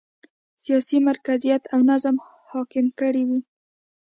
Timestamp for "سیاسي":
0.63-0.97